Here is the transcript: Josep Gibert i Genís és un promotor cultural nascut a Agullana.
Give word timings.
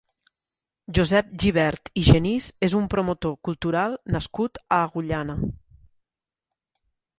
Josep 0.99 1.27
Gibert 1.43 1.91
i 2.03 2.05
Genís 2.07 2.47
és 2.69 2.77
un 2.81 2.89
promotor 2.95 3.37
cultural 3.49 3.95
nascut 4.17 4.61
a 4.79 4.83
Agullana. 4.89 5.39